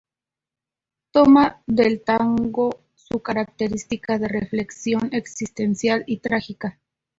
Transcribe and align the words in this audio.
Toma 1.11 1.61
del 1.67 2.01
tango 2.03 2.81
su 2.95 3.19
característica 3.21 4.17
de 4.17 4.29
reflexión 4.29 5.09
existencial 5.13 6.03
y 6.07 6.17
trágica. 6.21 6.79